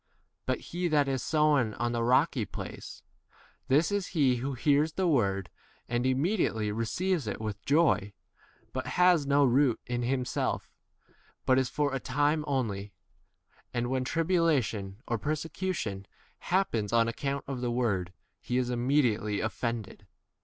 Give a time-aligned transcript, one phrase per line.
[0.47, 3.03] But he that is sown on the rocky place—
[3.67, 5.51] this is he who hears the word
[5.87, 8.11] and imme 21 diately receives it with joy,
[8.73, 10.71] but has no root in himself,
[11.45, 12.93] but is for a time only;
[13.75, 16.07] and when tribulation or persecution
[16.39, 20.07] happens on account of the word, he is immediately 23 offended.